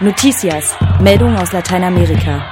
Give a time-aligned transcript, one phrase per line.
[0.00, 2.42] Noticias, Meldung aus Lateinamerika.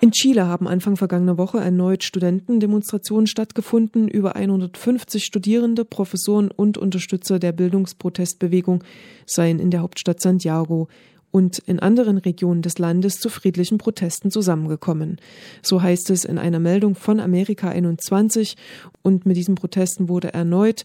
[0.00, 4.08] In Chile haben Anfang vergangener Woche erneut Studentendemonstrationen stattgefunden.
[4.08, 8.82] Über 150 Studierende, Professoren und Unterstützer der Bildungsprotestbewegung
[9.26, 10.88] seien in der Hauptstadt Santiago
[11.36, 15.18] und in anderen Regionen des Landes zu friedlichen Protesten zusammengekommen.
[15.60, 18.56] So heißt es in einer Meldung von Amerika 21
[19.02, 20.84] und mit diesen Protesten wurde erneut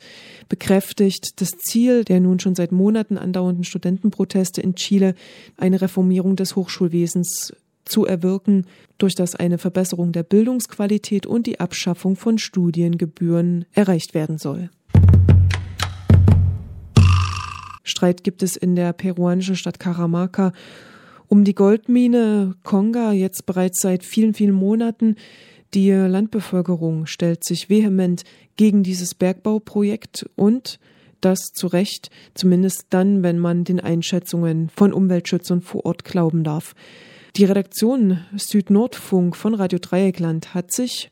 [0.49, 5.15] bekräftigt, das Ziel der nun schon seit Monaten andauernden Studentenproteste in Chile,
[5.55, 7.53] eine Reformierung des Hochschulwesens
[7.85, 8.65] zu erwirken,
[8.97, 14.69] durch das eine Verbesserung der Bildungsqualität und die Abschaffung von Studiengebühren erreicht werden soll.
[17.91, 20.53] Streit gibt es in der peruanischen Stadt Cajamarca
[21.27, 25.15] um die Goldmine Conga jetzt bereits seit vielen, vielen Monaten.
[25.73, 28.23] Die Landbevölkerung stellt sich vehement
[28.57, 30.77] gegen dieses Bergbauprojekt und
[31.21, 36.73] das zu Recht, zumindest dann, wenn man den Einschätzungen von Umweltschützern vor Ort glauben darf.
[37.37, 41.11] Die Redaktion Südnordfunk von Radio Dreieckland hat sich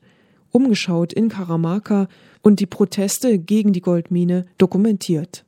[0.51, 2.09] umgeschaut in Cajamarca
[2.41, 5.45] und die Proteste gegen die Goldmine dokumentiert.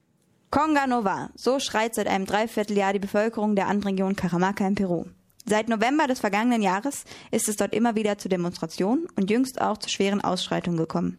[0.51, 5.05] Conga Nova, so schreit seit einem Dreivierteljahr die Bevölkerung der Anregion Cajamarca in Peru.
[5.45, 9.77] Seit November des vergangenen Jahres ist es dort immer wieder zu Demonstrationen und jüngst auch
[9.77, 11.17] zu schweren Ausschreitungen gekommen.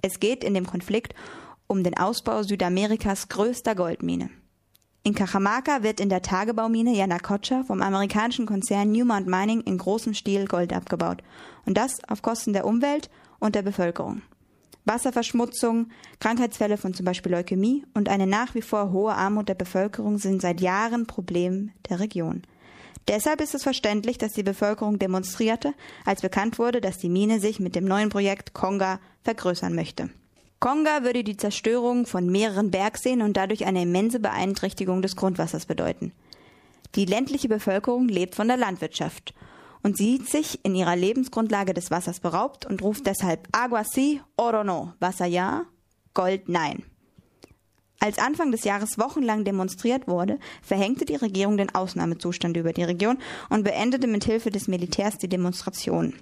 [0.00, 1.14] Es geht in dem Konflikt
[1.66, 4.30] um den Ausbau Südamerikas größter Goldmine.
[5.02, 10.46] In Cajamarca wird in der Tagebaumine Yanacocha vom amerikanischen Konzern Newmont Mining in großem Stil
[10.46, 11.22] Gold abgebaut.
[11.66, 14.22] Und das auf Kosten der Umwelt und der Bevölkerung.
[14.90, 15.88] Wasserverschmutzung,
[16.18, 20.42] Krankheitsfälle von zum Beispiel Leukämie und eine nach wie vor hohe Armut der Bevölkerung sind
[20.42, 22.42] seit Jahren Problem der Region.
[23.06, 25.74] Deshalb ist es verständlich, dass die Bevölkerung demonstrierte,
[26.04, 30.10] als bekannt wurde, dass die Mine sich mit dem neuen Projekt Konga vergrößern möchte.
[30.58, 36.12] Konga würde die Zerstörung von mehreren Bergseen und dadurch eine immense Beeinträchtigung des Grundwassers bedeuten.
[36.96, 39.34] Die ländliche Bevölkerung lebt von der Landwirtschaft
[39.82, 44.64] und sieht sich in ihrer Lebensgrundlage des Wassers beraubt und ruft deshalb Agua si, oro
[44.64, 45.66] no, Wasser ja,
[46.14, 46.82] Gold nein.
[48.02, 53.18] Als Anfang des Jahres wochenlang demonstriert wurde, verhängte die Regierung den Ausnahmezustand über die Region
[53.50, 56.14] und beendete mit Hilfe des Militärs die Demonstrationen.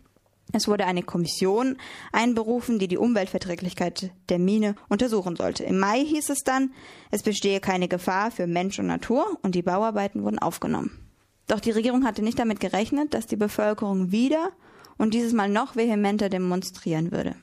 [0.53, 1.77] Es wurde eine Kommission
[2.11, 5.65] einberufen, die die Umweltverträglichkeit der Mine untersuchen sollte.
[5.65, 6.73] Im Mai hieß es dann,
[7.11, 11.08] es bestehe keine Gefahr für Mensch und Natur und die Bauarbeiten wurden aufgenommen.
[11.49, 14.53] Doch die Regierung hatte nicht damit gerechnet, dass die Bevölkerung wieder
[14.99, 17.35] und dieses Mal noch vehementer demonstrieren würde.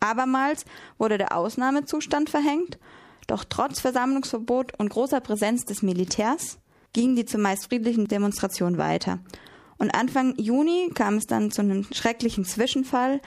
[0.00, 0.64] Abermals
[0.98, 2.78] wurde der Ausnahmezustand verhängt,
[3.28, 6.58] doch trotz Versammlungsverbot und großer Präsenz des Militärs
[6.92, 9.20] gingen die zumeist friedlichen Demonstrationen weiter.
[9.78, 13.20] Und Anfang Juni kam es dann zu einem schrecklichen Zwischenfall,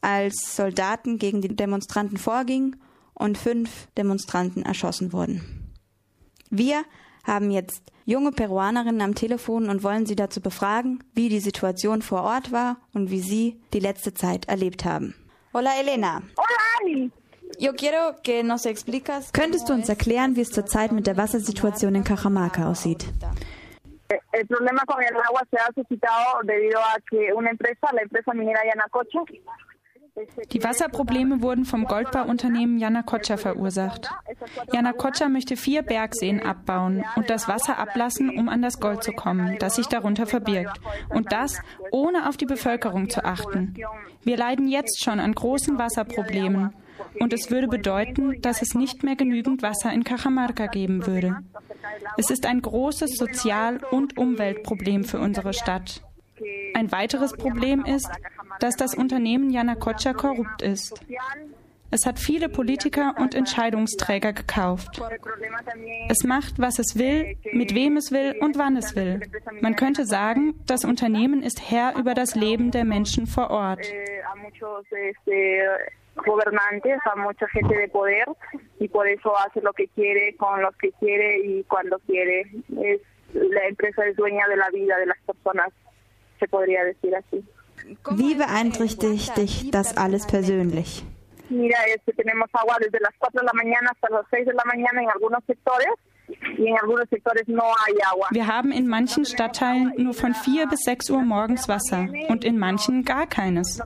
[0.00, 2.76] als Soldaten gegen die Demonstranten vorgingen
[3.12, 5.72] und fünf Demonstranten erschossen wurden.
[6.48, 6.84] Wir
[7.30, 12.22] haben jetzt junge Peruanerinnen am Telefon und wollen sie dazu befragen, wie die Situation vor
[12.22, 15.14] Ort war und wie sie die letzte Zeit erlebt haben.
[15.54, 16.22] Hola Elena.
[16.36, 17.10] Hola Ali.
[17.58, 21.94] Yo quiero que nos explicas Könntest du uns erklären, wie es zurzeit mit der Wassersituation
[21.94, 23.06] in Cajamarca aussieht?
[24.32, 28.32] El problema con el agua se ha suscitado debido a que una empresa, la empresa
[28.32, 29.20] minera Yanacocha,
[30.52, 34.10] die Wasserprobleme wurden vom Goldbauunternehmen Yanacocha verursacht.
[34.72, 39.56] Yanacocha möchte vier Bergseen abbauen und das Wasser ablassen, um an das Gold zu kommen,
[39.58, 40.80] das sich darunter verbirgt.
[41.08, 41.60] Und das,
[41.90, 43.74] ohne auf die Bevölkerung zu achten.
[44.22, 46.74] Wir leiden jetzt schon an großen Wasserproblemen.
[47.18, 51.38] Und es würde bedeuten, dass es nicht mehr genügend Wasser in Cajamarca geben würde.
[52.16, 56.02] Es ist ein großes Sozial- und Umweltproblem für unsere Stadt.
[56.74, 58.10] Ein weiteres Problem ist,
[58.60, 61.00] dass das Unternehmen Yanacocha korrupt ist.
[61.92, 65.02] Es hat viele Politiker und Entscheidungsträger gekauft.
[66.08, 69.20] Es macht, was es will, mit wem es will und wann es will.
[69.60, 73.84] Man könnte sagen, das Unternehmen ist Herr über das Leben der Menschen vor Ort.
[76.24, 78.26] gobernantes, a mucha gente de poder
[78.78, 82.42] y por eso hace lo que quiere con los que quiere y cuando quiere.
[82.82, 83.00] Es,
[83.32, 85.70] la empresa es dueña de la vida de las personas,
[86.38, 87.44] se podría decir así.
[88.12, 91.04] Wie beeinträchtigt dich das alles persönlich?
[91.48, 94.64] Mira, este, tenemos agua desde las 4 de la mañana hasta las 6 de la
[94.64, 95.88] mañana en algunos sectores.
[98.30, 102.58] Wir haben in manchen Stadtteilen nur von 4 bis 6 Uhr morgens Wasser und in
[102.58, 103.82] manchen gar keines.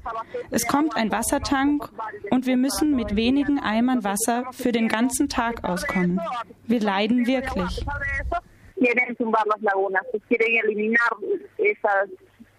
[0.50, 1.88] Es kommt ein Wassertank
[2.30, 6.20] und wir müssen mit wenigen Eimern Wasser für den ganzen Tag auskommen.
[6.66, 7.84] Wir leiden wirklich.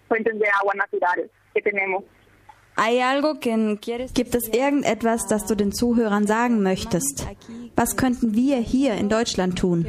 [0.08, 2.04] Fuentes de agua naturales que tenemos.
[4.14, 7.26] Gibt es irgendetwas, das du den Zuhörern sagen möchtest?
[7.76, 9.86] Was könnten wir hier in Deutschland tun?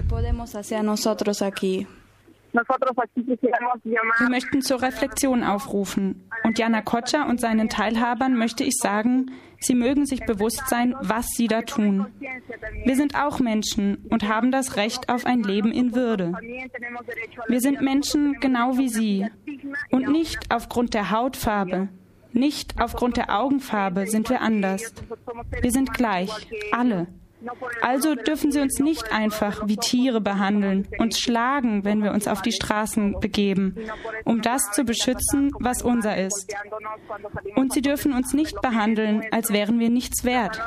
[2.52, 6.28] Wir möchten zur Reflexion aufrufen.
[6.44, 11.26] Und Jana Kotscher und seinen Teilhabern möchte ich sagen, sie mögen sich bewusst sein, was
[11.28, 12.06] sie da tun.
[12.84, 16.32] Wir sind auch Menschen und haben das Recht auf ein Leben in Würde.
[17.48, 19.26] Wir sind Menschen genau wie sie.
[19.90, 21.88] Und nicht aufgrund der Hautfarbe,
[22.32, 24.92] nicht aufgrund der Augenfarbe sind wir anders.
[25.62, 26.30] Wir sind gleich,
[26.70, 27.06] alle.
[27.82, 32.42] Also dürfen sie uns nicht einfach wie Tiere behandeln, uns schlagen, wenn wir uns auf
[32.42, 33.76] die Straßen begeben,
[34.24, 36.54] um das zu beschützen, was unser ist.
[37.54, 40.60] Und sie dürfen uns nicht behandeln, als wären wir nichts wert.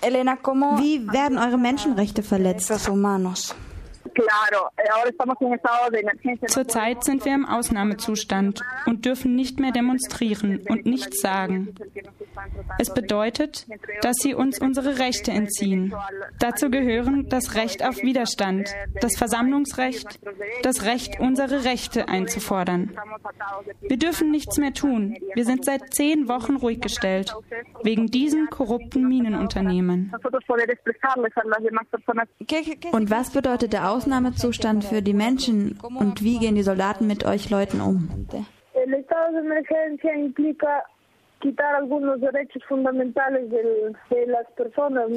[0.00, 0.36] Elena,
[0.78, 2.70] wie werden eure Menschenrechte verletzt?
[6.46, 11.74] Zurzeit sind wir im Ausnahmezustand und dürfen nicht mehr demonstrieren und nichts sagen.
[12.78, 13.66] Es bedeutet,
[14.02, 15.94] dass sie uns unsere Rechte entziehen.
[16.38, 20.20] Dazu gehören das Recht auf Widerstand, das Versammlungsrecht,
[20.62, 22.96] das Recht, unsere Rechte einzufordern.
[23.80, 25.16] Wir dürfen nichts mehr tun.
[25.34, 27.34] Wir sind seit zehn Wochen ruhig gestellt,
[27.82, 30.12] wegen diesen korrupten Minenunternehmen.
[32.92, 37.50] Und was bedeutet der Ausnahmezustand für die Menschen und wie gehen die Soldaten mit euch
[37.50, 38.26] Leuten um?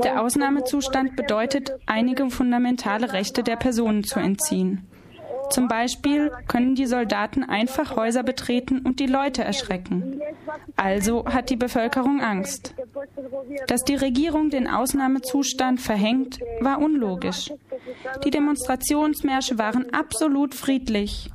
[0.03, 4.87] Der Ausnahmezustand bedeutet, einige fundamentale Rechte der Personen zu entziehen.
[5.49, 10.21] Zum Beispiel können die Soldaten einfach Häuser betreten und die Leute erschrecken.
[10.75, 12.75] Also hat die Bevölkerung Angst.
[13.67, 17.51] Dass die Regierung den Ausnahmezustand verhängt, war unlogisch.
[18.23, 21.31] Die Demonstrationsmärsche waren absolut friedlich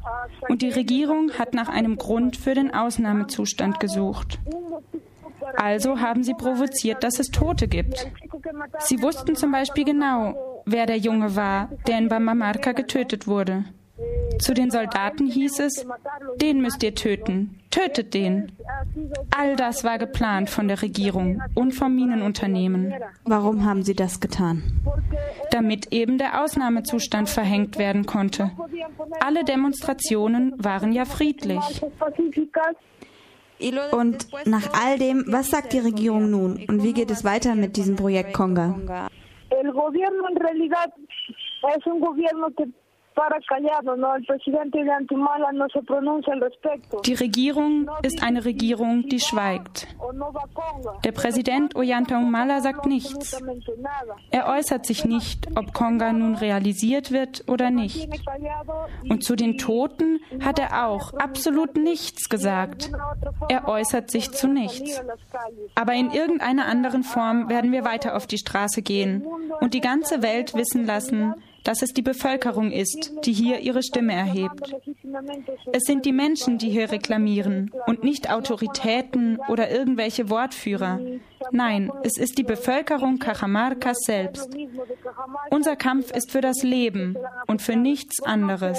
[0.48, 4.38] und die Regierung hat nach einem Grund für den Ausnahmezustand gesucht.
[5.56, 8.08] Also haben sie provoziert, dass es Tote gibt.
[8.80, 13.64] Sie wussten zum Beispiel genau, wer der Junge war, der in Bamamarka getötet wurde.
[14.38, 15.86] Zu den Soldaten hieß es,
[16.40, 18.52] den müsst ihr töten, tötet den.
[19.36, 22.94] All das war geplant von der Regierung und vom Minenunternehmen.
[23.24, 24.62] Warum haben sie das getan?
[25.50, 28.50] Damit eben der Ausnahmezustand verhängt werden konnte.
[29.20, 31.60] Alle Demonstrationen waren ja friedlich.
[33.92, 37.76] Und nach all dem, was sagt die Regierung nun und wie geht es weiter mit
[37.76, 38.76] diesem Projekt Konga?
[39.50, 40.92] El gobierno en realidad
[41.76, 42.64] es un gobierno que
[47.04, 49.86] die Regierung ist eine Regierung, die schweigt.
[51.04, 53.40] Der Präsident Ollanta Humala sagt nichts.
[54.30, 58.08] Er äußert sich nicht, ob Konga nun realisiert wird oder nicht.
[59.08, 62.90] Und zu den Toten hat er auch absolut nichts gesagt.
[63.48, 65.02] Er äußert sich zu nichts.
[65.74, 69.26] Aber in irgendeiner anderen Form werden wir weiter auf die Straße gehen
[69.60, 71.34] und die ganze Welt wissen lassen,
[71.64, 74.74] dass es die Bevölkerung ist, die hier ihre Stimme erhebt.
[75.72, 81.00] Es sind die Menschen, die hier reklamieren und nicht Autoritäten oder irgendwelche Wortführer.
[81.50, 84.56] Nein, es ist die Bevölkerung Cajamarca selbst.
[85.50, 87.16] Unser Kampf ist für das Leben
[87.46, 88.78] und für nichts anderes.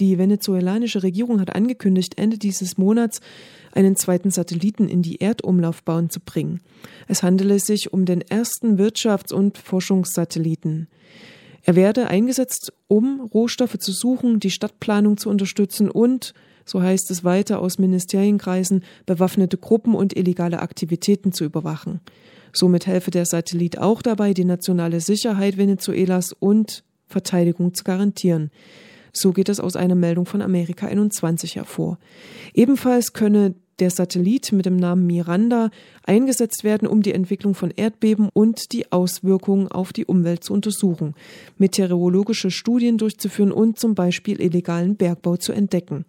[0.00, 3.20] Die venezuelanische Regierung hat angekündigt, Ende dieses Monats
[3.72, 6.60] einen zweiten Satelliten in die Erdumlaufbahn zu bringen.
[7.08, 10.88] Es handele sich um den ersten Wirtschafts- und Forschungssatelliten.
[11.62, 16.32] Er werde eingesetzt, um Rohstoffe zu suchen, die Stadtplanung zu unterstützen und,
[16.64, 22.00] so heißt es weiter aus Ministerienkreisen, bewaffnete Gruppen und illegale Aktivitäten zu überwachen.
[22.52, 28.50] Somit helfe der Satellit auch dabei, die nationale Sicherheit Venezuelas und Verteidigung zu garantieren.
[29.16, 31.98] So geht es aus einer Meldung von Amerika 21 hervor.
[32.52, 35.70] Ebenfalls könne der Satellit mit dem Namen Miranda
[36.02, 41.14] eingesetzt werden, um die Entwicklung von Erdbeben und die Auswirkungen auf die Umwelt zu untersuchen,
[41.56, 46.04] meteorologische Studien durchzuführen und zum Beispiel illegalen Bergbau zu entdecken.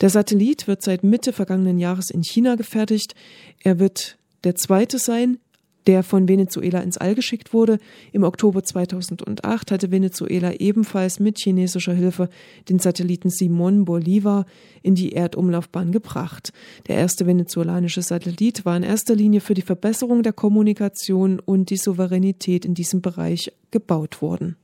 [0.00, 3.14] Der Satellit wird seit Mitte vergangenen Jahres in China gefertigt.
[3.62, 5.38] Er wird der zweite sein,
[5.86, 7.78] der von Venezuela ins All geschickt wurde.
[8.12, 12.28] Im Oktober 2008 hatte Venezuela ebenfalls mit chinesischer Hilfe
[12.68, 14.46] den Satelliten Simon Bolivar
[14.82, 16.52] in die Erdumlaufbahn gebracht.
[16.88, 21.76] Der erste venezolanische Satellit war in erster Linie für die Verbesserung der Kommunikation und die
[21.76, 24.56] Souveränität in diesem Bereich gebaut worden.